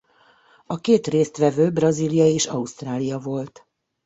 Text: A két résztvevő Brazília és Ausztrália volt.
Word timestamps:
A 0.65 0.77
két 0.77 1.07
résztvevő 1.07 1.69
Brazília 1.71 2.25
és 2.27 2.45
Ausztrália 2.45 3.17
volt. 3.17 3.67